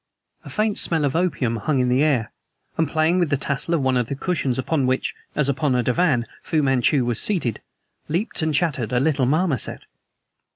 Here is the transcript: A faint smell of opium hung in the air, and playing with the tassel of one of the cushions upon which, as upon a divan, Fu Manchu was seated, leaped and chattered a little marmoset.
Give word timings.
A 0.43 0.49
faint 0.49 0.79
smell 0.79 1.05
of 1.05 1.15
opium 1.15 1.57
hung 1.57 1.77
in 1.77 1.87
the 1.87 2.01
air, 2.03 2.31
and 2.75 2.89
playing 2.89 3.19
with 3.19 3.29
the 3.29 3.37
tassel 3.37 3.75
of 3.75 3.81
one 3.83 3.95
of 3.97 4.07
the 4.07 4.15
cushions 4.15 4.57
upon 4.57 4.87
which, 4.87 5.13
as 5.35 5.47
upon 5.47 5.75
a 5.75 5.83
divan, 5.83 6.25
Fu 6.41 6.63
Manchu 6.63 7.05
was 7.05 7.21
seated, 7.21 7.61
leaped 8.07 8.41
and 8.41 8.51
chattered 8.51 8.91
a 8.91 8.99
little 8.99 9.27
marmoset. 9.27 9.83